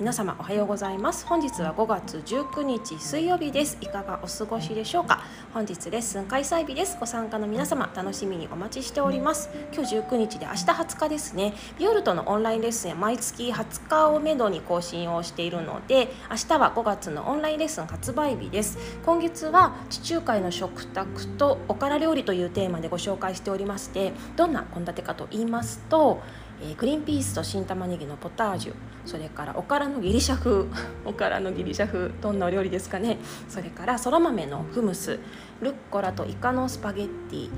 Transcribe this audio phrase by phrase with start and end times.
[0.00, 1.26] 皆様おはようございます。
[1.26, 3.76] 本日は5月19日水曜日です。
[3.82, 5.22] いかがお過ごしでしょうか？
[5.52, 6.96] 本日レッスン開催日です。
[6.98, 9.50] ご参加の皆様楽しみにお待ちしております。
[9.74, 11.52] 今日19日で明日20日ですね。
[11.78, 18.78] ビオルトのオンラインレッスン毎月20日をめどに更新をしているので明日は5月のオンラインレッスン発売日です。
[19.04, 26.22] 今月は地中海の食卓とおから料理というテーマでご紹介しておりましてどんな献立かと言いますと
[26.62, 28.74] えー、グリーンピースと新玉ねぎのポタージュ
[29.06, 30.66] それからおからのギリシャ風
[31.04, 33.18] おからのギリシャ風どんなお料理ですかね。
[33.48, 35.18] それからそら豆のフムス
[35.60, 37.50] ルッコラとイカのスパゲッティ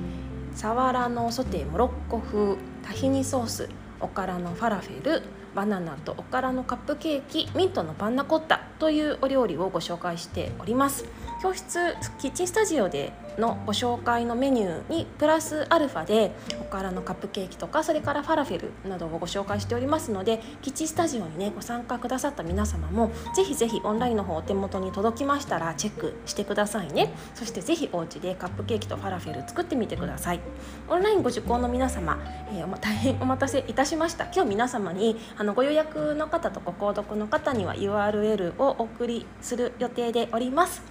[0.55, 3.68] サワラのソテーモロッコ風タヒニソース
[4.01, 5.23] おからのファラフェル
[5.54, 11.04] バナナとおからのカップケーキミントのパンナコッタというお料理をご紹介しております。
[11.43, 11.79] 教室
[12.19, 27.13] キッチンスタジオでのご紹介のメニューにプラスアルファでおからのカップケーキとかそれからファラフェルなどをご紹介しておりますのでキッチスタジオにねご参加くださった皆様もぜひぜひオンラインの方お手元に届きましたらチェックしてくださいね。
[27.35, 30.41] そしてぜひお家でカップケーキとファラフェル作ってみてください。
[30.88, 32.19] オンラインご受講の皆様、
[32.51, 34.25] えー、 大変お待たせいたしました。
[34.25, 40.83] 今日皆様にあのご予約の方とご購読の方には URL をお送りする予定でおります。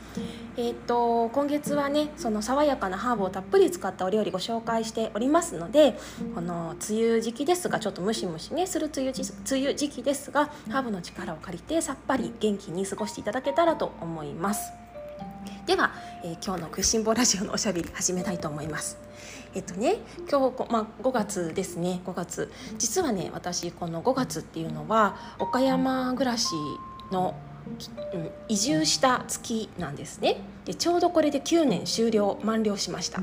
[0.57, 5.97] えーと、今月はねその爽やかなハーブをたっぷり使ったお料理ご紹介しておりますので
[6.33, 14.71] この梅雨時期ですがちょっとムシムシねする梅雨梅雨時期ですがハーブの力を借りてさっぱり元気に過ごしていただけたらと思います。
[15.65, 18.97] では、えー、今日の食いしん坊ラジオのおしゃべり始めたいと思います。
[19.53, 19.97] えっとね
[20.29, 26.47] 今日、まあ、5月ですね5月実はね私この5月っていうのは岡山暮らし
[27.11, 27.35] の
[28.47, 30.37] 移住した月なんですね。
[30.65, 33.21] でちょうどこれで9年終了満了しました。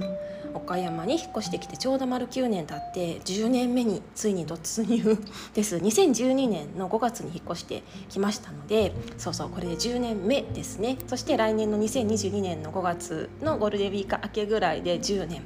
[0.54, 5.18] 岡山に引っ越してきてちょうど丸9年経って10年目についに突入
[5.54, 5.76] です。
[5.76, 10.98] 2012年の5月に引っ越してきましたのでそうそうこれで10年目ですね。
[11.06, 15.42] そして来年の2022年の5月のゴールデンウィーク明けぐらいで10年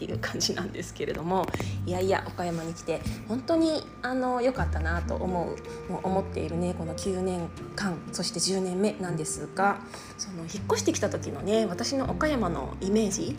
[0.00, 1.46] っていう感じなんですけれども
[1.84, 9.78] いやいや岡山に来て本当にあの良かったなと思うもう思っているねこの9年間そして10年目なんですが
[10.16, 13.36] その引っ越してきた時のね私の岡山のイメージ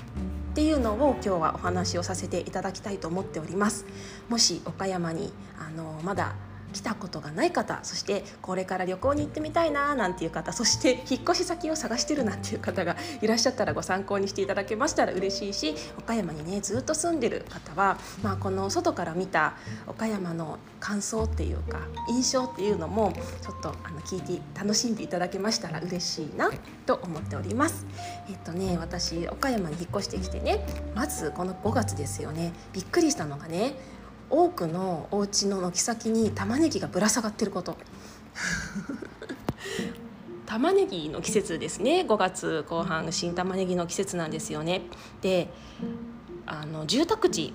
[0.52, 3.86] っていうのを今日はお話をさせていただきたいと思っております。
[4.28, 6.36] もし岡山にあのまだ
[6.74, 19.56] 来たことがない方そしてこれから旅行に行ってみたいななんていう方そして引っ越し先を探してるなんていう方がいらっしゃったらご参考にしていただけましたら嬉しいし岡山にねずっと住んでる方は、まあ、この外から見た
[19.88, 26.52] 岡山の感想っていうか印象っていうのもちょっとあの聞いて楽しんでいただけましたら嬉しいな
[26.86, 27.86] と思っております。
[28.30, 30.66] えっとね私岡山に引っ越してきてね
[30.96, 33.76] まずこの5月ですよねびっくりしたのがね
[34.32, 37.78] 多くのお家の軒先に玉ねぎがぶら下がってること。
[40.46, 42.06] 玉ねぎの季節ですね。
[42.08, 44.82] 5月後半新玉ねぎの季節なんですよね。
[45.22, 45.50] で
[46.46, 47.54] あの住宅地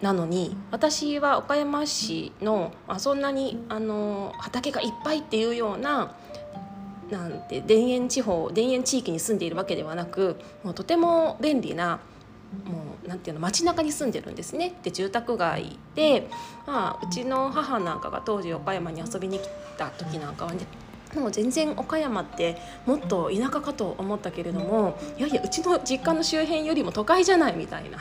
[0.00, 6.14] なのに私は岡山市の、まあ、そんなにあの畑がいっぱいっていうような
[7.10, 12.00] なんて田園地方田園地域に住んでいるわけではなくもうとても便利な
[12.64, 16.28] もうなんていうの街中に住んでるんですねで住宅街で、
[16.66, 20.66] まあ、うちの母なんかが当時岡山に遊びに来た時なんかはね
[21.14, 22.56] もう全然岡山って
[22.86, 27.98] もっと田舎かと思ったけれどもいやいやうちの実家の周辺よりも都会じゃないみたいな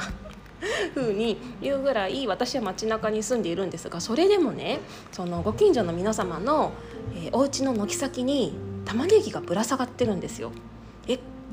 [0.95, 4.79] 風に言うぐらい私は街中に住んでいるんですがそれでもね
[5.11, 6.71] そのご近所の皆様の、
[7.15, 10.51] えー、お家の軒先に玉ねぎがぶら下がってるんですよ。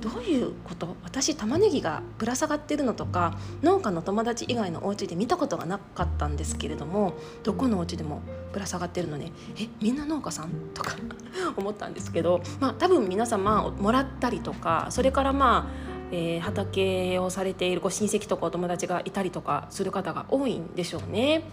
[0.00, 0.96] どういうこと？
[1.04, 10.50] 私玉ねぎがぶら下がってるのとか農家の友達以外のお家で見たことがなかったんですけれどもどこのお家でもぶら下がってるのねえみんな農家さん？
[10.74, 10.96] とか
[11.56, 21.44] 思ったんですけどまあ多分皆様もらったりとかそれからまあえー、畑をされているご親戚とかお友達がいたりとかする方が多いんでしょうね。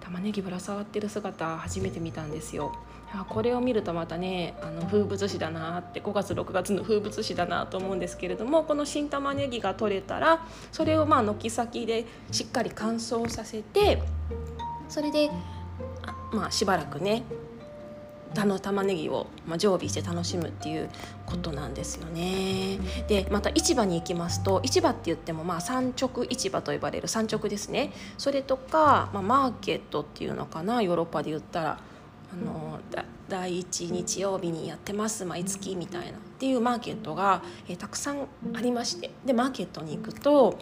[0.00, 2.72] 玉ねぎぶら下がってる姿初めて見たんですよ。
[3.28, 14.02] これを見るとまたねあの風物詩だなって5月6月の風物詩だなと思うんですけれどもこの新玉ねぎが取れたらそれをまあ軒先でしっかり乾燥させて
[14.88, 15.30] それで
[16.32, 17.24] まあしばらくね
[18.34, 20.88] の玉ねぎを、まあ、常備して楽しむっていう
[21.26, 22.78] ことなんですよね。
[23.06, 31.78] でまた市場に行きますと市場って言ってもまあ産直市場と呼ばれる産直ですねそれとか、まあ、マーケットっていうのかなヨーロッパで言ったら
[32.32, 32.80] あの
[33.28, 40.58] 第1日曜日にやってます毎月みたいなっていうマーケットが、えー、たくさんありましてでマーケットに行くと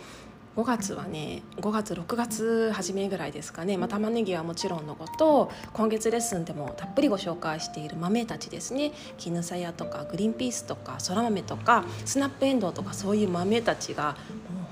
[0.57, 8.93] 5月はね5月6月初めぐらいですかね、まあ、玉ねぎはもちろんのこと今月レッスンでもたっぷりご紹介している豆たちですね。
[9.17, 14.17] 絹さやとかグリーンピースとかそら豆とかスナップエンドウとかそういう豆たちが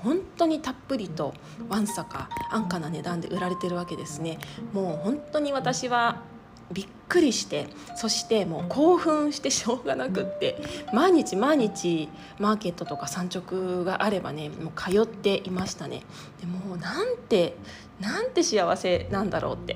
[0.03, 1.33] もう本当にたっぷりと
[1.69, 4.37] わんさか安価な値段で売られてるわけですね。
[4.73, 6.21] もう本当に私は
[6.71, 10.61] びっくりしてそしてもう興奮してしょうがなくって
[10.93, 16.03] 毎日毎日マーケットとか産直があればねもう通っていましたね。
[16.39, 17.55] でもなんて
[17.99, 19.75] なんて幸せなんだろうって。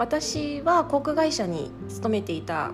[0.00, 2.70] 私は航空会社に勤めていた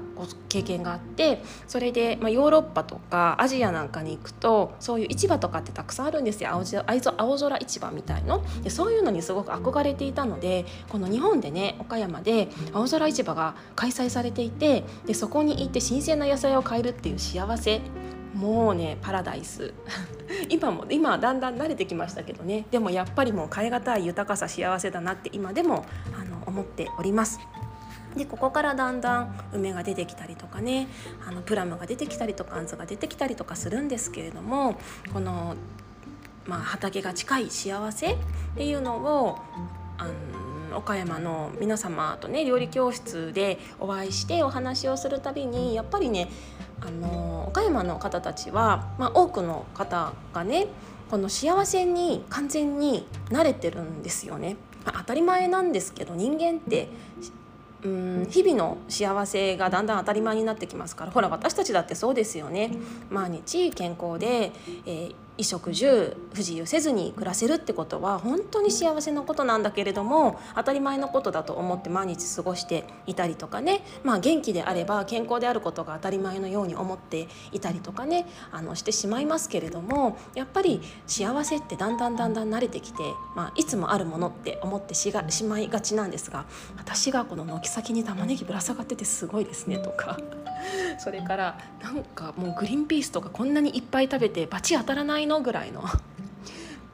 [0.49, 6.51] 経験があってそれで、まあ、ヨーロッパとかアジアなんかに行くとそういう市場とかってたくさんあるんですよ。
[6.51, 6.63] 青
[7.17, 8.45] 青空市場みたいの。
[8.63, 17.81] でそういうのにすごく憧れていたのでこの日本でね岡山で青空市場が開催されていてでそこに行って新鮮な野菜を買えるっていう幸せ。
[18.37, 19.73] もうねパラダイス。
[20.51, 22.67] 今も今はだんだん慣れてきましたけどね。
[22.71, 25.85] でもやっぱりもう変え難い豊かさ幸せだなって今でも
[26.21, 26.25] あ
[26.57, 27.39] 思っております。
[28.17, 30.89] でここからだんだん梅が出てきたりとかね
[31.29, 34.81] あのプラムが出てきたりとかあんずが出てきたりとかするんですけれども
[35.13, 35.55] この、
[36.47, 38.17] まあ、畑が近い幸せっ
[38.57, 39.39] ていうのを
[39.99, 46.31] あの岡山の皆様とね料理教室でお会いしてお話をするたびにやっぱりね
[46.81, 50.69] あの岡山の方たちは、まあ、多くの方がね
[51.11, 54.57] この幸せに完全に慣れてるんですよね。
[54.87, 56.89] まあ、当たり前なんですけど人間って
[57.85, 62.73] うん日々の幸せがだんだん当たり前になってきますからほら私たちだってそうですよね。
[63.11, 64.53] 毎日健康で、
[64.87, 78.27] えー、衣食住不自由せずに暮らせるってことは本当に幸せなことなんだけれども当たり前のことだと思って毎日過ごしていたりとかね、まあ、元気であれば健康であることが当たり前のように思っていたりとかね。
[78.53, 83.03] あのしてしまいますけれどもやっぱり幸せってだんだんだんだん慣れてきて、
[83.35, 86.47] まあ、いつもあるものって思ってしがしまいがちなんですが
[86.77, 90.19] 私がこの軒先に玉ねぎぶら下がっててすごいですねとか。
[90.99, 95.85] それからなんかもうグリーンピースとかこんなにいっぱい食べてバチ当たらないのぐらいの。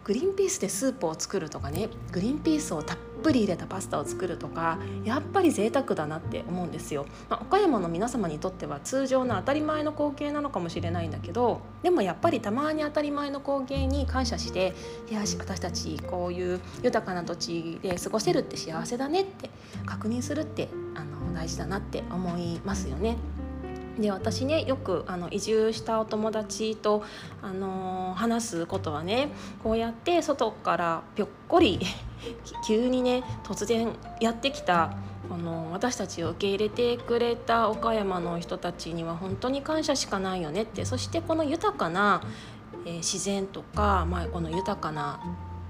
[0.04, 1.88] グリーンピースでスープを作るとかね。
[2.10, 4.78] グリーンピースをたっぷり入れたパスタを作るとか。
[5.04, 11.60] やっぱり贅沢だなって思うんですよ、まあ、岡山の皆様にとっては通常の当たり前の光景なのかもしれないんだけど。
[11.84, 14.74] でもやっぱりたまに当たり前の光景に感謝して
[15.08, 19.50] いや私たちこういう豊かな土地で過ごせるって幸せだねって
[19.86, 23.16] 確認するってあの大事だなって思いますよね。
[23.98, 27.04] で私ねよくあの移住したお友達と、
[27.42, 29.28] あのー、話すことはね
[29.62, 31.80] こうやって外からぴょっこり
[32.66, 34.94] 急にね突然やってきた
[35.28, 42.22] この私たちを受け入れてくれた岡山の人たちには本当に感謝しかないよねってそしてこの豊かな、
[42.86, 45.20] えー、自然とか、まあ、この豊かな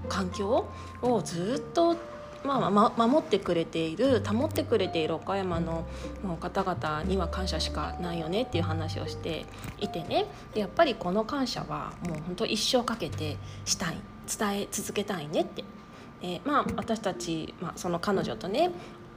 [0.09, 0.65] 環境
[1.01, 1.95] をずっと
[2.43, 5.85] まあ、ま、守ってくれている保ってくれている岡山の
[6.39, 9.45] 方々には感謝しかないよねっていう話をして
[9.79, 10.25] いてね。
[10.53, 13.97] でやっぱりこの感謝はもう本当一生かけてしたい。
[14.27, 15.63] 伝え続けたいねって、
[16.21, 18.71] えまあ、私たち、まあ、その彼女とね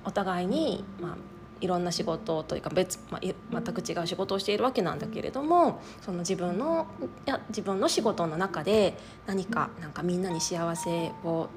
[0.04, 1.16] お互いに、まあ、
[1.60, 6.86] いろんな仕事というか別、まあ、全く違う仕事をしているわけなんだけれどもその自分の
[7.26, 8.94] いや自分の仕事の中で
[9.26, 11.48] 何かなんかみんなに幸せを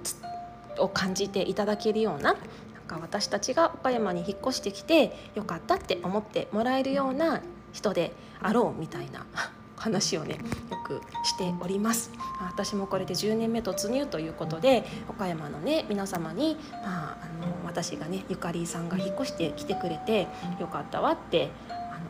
[0.79, 2.39] を感じていただけるようななん
[2.87, 9.25] か私たちが岡山に引っ越してきてよかったって思ってもらえるような人であろうみたいな
[9.77, 12.11] 話をねよくしております。
[12.41, 20.27] 私もこれで10年目突入ということで岡山のね皆様に、まあ、あの私がねゆかりさんが引っ越してきてくれて
[20.59, 21.51] よかったわって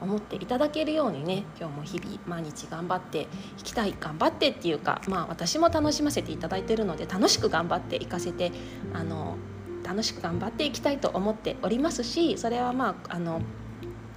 [0.01, 3.27] 思っていただけるようにね今日も日々毎日頑張って
[3.57, 8.51] いきたい頑張ってっていうかまあ私も楽しませていただいてるので楽しく頑張っていかせて
[8.93, 9.37] あの
[9.83, 13.41] 楽しく頑張っていきたいと思っておりますしそれはまああの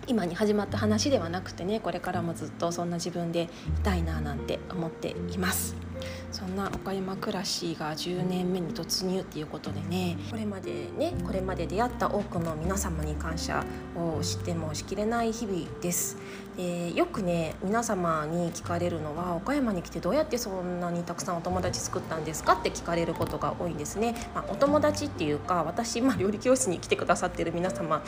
[0.09, 3.49] 今に始まった話ではなくてねこれからもずっとそんな自分でい
[3.83, 5.92] たいななんて思っています。
[6.31, 13.65] そんな岡山暮らしが10年目に突入っていうことでねこれまでねこれまで出会った多くの皆様に感謝
[13.97, 16.17] をしてもしきれない日々です。
[16.57, 24.15] でよくね皆様に聞かれるのは岡山に来てどうやってそんなにたくさんお友達作ったんですかって聞かれることが多いんですね。
[24.35, 28.03] まあ、お友達っていうか私、まあ、料理教室に来てくださってる皆様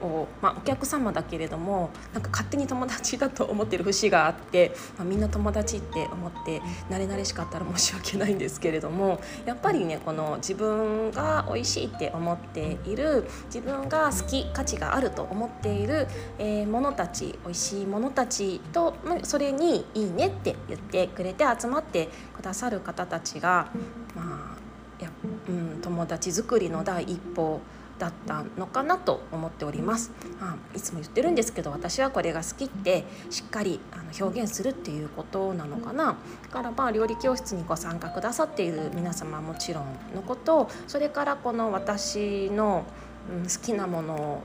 [0.00, 16.06] を、まあ、お客様だけれどもなんか勝手に友達だと思ってる節があって、まあ、みんな友達って思って慣れ慣れしかったら申し訳ないんですけれどもやっぱりねこの自分が美味しいって思っている自分が好き価値があると思っている、
[16.38, 18.94] えー、ものたち美味しいものたちと
[19.24, 23.68] それに「いいね」って言ってくれて集まってくださる方たちが、
[24.16, 25.10] まあや
[25.48, 27.60] うん、友達作りの第一歩
[27.98, 36.16] だったのかなと思っております、あ、いつも言ってるんですけど私はこれが好きってしっかりあの表現するっていうことなのかな。
[36.42, 42.84] だからまあ料理教室にご参加くださっている皆様はもちろんのことそれからこの私の、
[43.30, 44.42] うん、好きなもの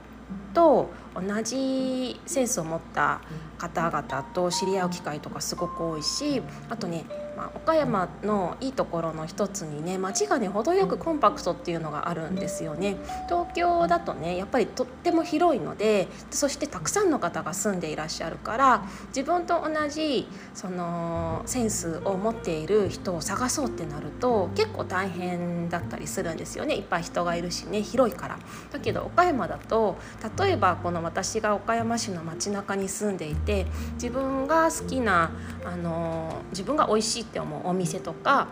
[0.55, 3.21] と同じセンスを持った
[3.59, 12.97] 方々と知り合う機会とかすごく多いしあとねまあ、岡山のいいところの一つにね街がね程よくコンパクトっていうのがあるんですよね。
[13.27, 26.75] 東京だとねやっぱりとっても広いのでそしてたくさんの方が住んでいらっしゃるから自分と同じそのセンスを持っている人を探そうってなると結構大変だったりするんですよね。
[26.75, 28.39] いっぱい人がいるしね広いから。
[28.71, 29.97] だけど岡山だと
[30.39, 35.31] 例えばこの私が岡山市の街中に住んでいて自分が好きな
[35.63, 38.47] あの自分が美味しいって思うお店とか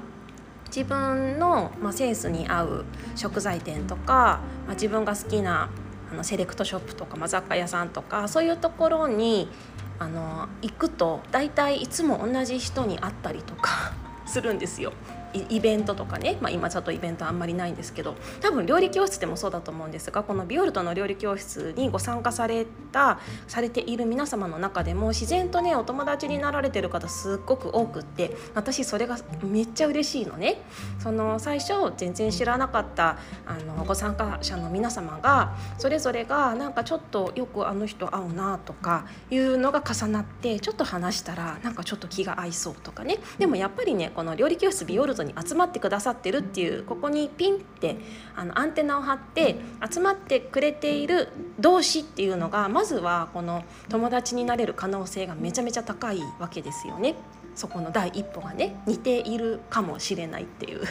[0.76, 2.86] 自分の、まあ、センスに合う
[3.16, 5.70] 食材店とか、まあ、自分が好きな
[6.12, 9.50] あのセレクトショップとか、まあ、雑貨屋さんとかそういうところに
[10.00, 13.94] あの行くと大体いつも同じ人に会ったりとか
[14.26, 14.94] するんですよ。
[15.34, 30.62] イベントとかね、まあ、今ちょっとイベントあんまりないんですけど多分料理教室でもそうだと思うんですがこのビオルトの料理教室にご参加されたされている皆様の中でも自然とねお友達になられてる方すっごく多くって私それがめっちゃ嬉しいのね。
[31.00, 47.98] その最初全然知らなかったあのご参加者の皆様がそれぞれがなんかちょっとよくあの人会うなとかいうのが重なってちょっと話したらなんかちょっと気が合いそうとかねでもやっぱりねこの料理教室ビオルトに集まってくださってるっていうここにピンって
[48.36, 49.56] あのアンテナを張って
[49.90, 57.16] 集まってくれている同士っていうのがまずはこの友達になれる可能性がめちゃめちゃ高いわけですよね。
[57.56, 60.82] そこの第一歩がね似ているかもしれないっていう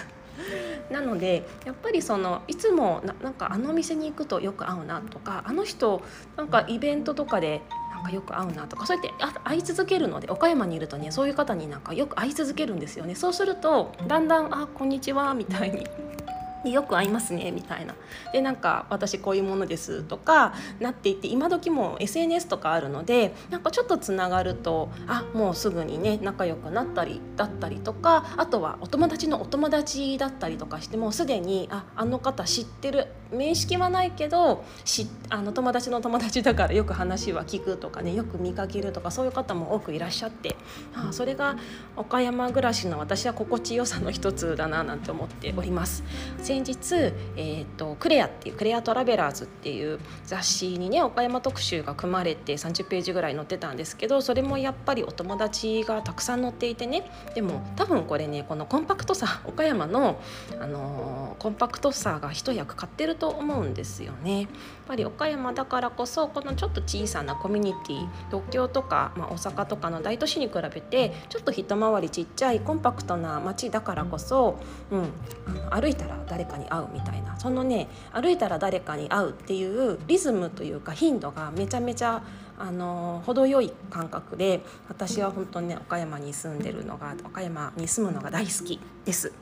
[0.90, 6.02] なのでやっぱりそのいつもなんかあの店に行くとよく会うなとかあの人
[6.36, 7.62] なんかイベントとかで
[8.02, 13.14] かよく会うなとかそうやって会い続けるので岡山にいるとねそういう方になんかよく会い続けるんですよね。
[13.14, 15.86] そうするとだんだん「あこんにちは」みたいに。
[16.70, 17.94] よく会いますねみたいな。
[18.32, 40.56] でなんか私こういうものですとかなっていって今時も SNS とかあるのでなんかちょっとつながるとあもうすぐにね仲良くなったりだったりとかあとはお友達のお友達だったりとかしてもうすでにああの方知ってる面識はないけどしあの友達の友達だからよく話は聞くとかねよく見かけるとかそういう方も多くいらっしゃって
[40.94, 41.56] あそれが
[41.96, 46.02] 岡山暮らしの私は心地よさの一つだななんて思っております。
[46.38, 46.94] 先日、
[47.36, 60.20] えーと、クレアっていうクレアトラベラーズっていう雑誌にね岡山特集が組まれて30ページぐらい載ってたんですけどそれもやっぱりお友達がたくさん載っていてねでも多分これねこのコンパクトさ岡山の、
[60.60, 64.40] あのー、コンパクトさが一役買ってると思うんですよね。
[64.40, 64.50] やっ
[64.88, 74.58] ぱり岡山だからこそこのちょっと小さなコミュニティ東京とか、まあ、大阪とかの大都市に比べてちょっと一回りちっちゃいコンパクトな街だからこそ、
[74.90, 75.04] うん、
[75.46, 82.24] あの歩いたら誰かに会うみたいなそのね歩いたら誰かに会うっていうリズムというか頻度がめちゃめちゃ
[82.58, 89.32] あの程よい感覚で私は本当にね岡山に住んでるのが岡山に住むのが大好きです。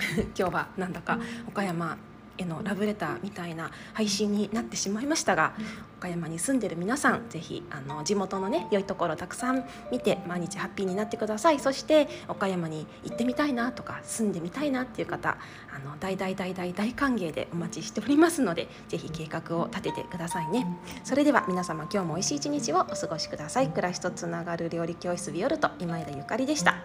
[0.38, 1.98] 今日はなんだか岡山
[2.40, 5.52] へのラブレターみたいな配信になってしまいましたが
[5.98, 11.60] 岡山に住んでる皆さん是非あの地元のね良いところたくさん見て毎日ハッピーになってください。
[11.60, 15.36] そして岡山に行ってみたいなとか住んでみたいなっていう方
[15.74, 20.66] あの大大大大大歓迎でお待ちしておりますので是非計画を立ててくださいね。
[21.04, 23.68] それでは皆様今日も美味しい一日をお過ごしください。
[23.68, 26.76] 暮らしとつながる料理教室ビオルト今枝ゆかりでした。